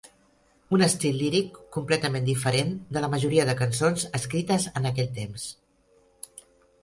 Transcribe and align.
Un 0.75 0.83
estil 0.85 1.17
líric 1.23 1.59
completament 1.75 2.25
diferent 2.29 2.71
de 2.97 3.03
la 3.03 3.09
majoria 3.15 3.45
de 3.49 3.55
cançons 3.59 4.05
escrites 4.21 4.67
en 4.81 4.89
aquell 4.93 5.11
temps. 5.19 5.45